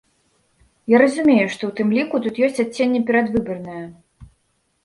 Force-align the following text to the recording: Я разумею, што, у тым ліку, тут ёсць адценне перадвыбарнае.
Я 0.93 1.01
разумею, 1.03 1.47
што, 1.55 1.69
у 1.69 1.75
тым 1.79 1.93
ліку, 1.97 2.15
тут 2.23 2.39
ёсць 2.47 2.63
адценне 2.65 3.01
перадвыбарнае. 3.11 3.85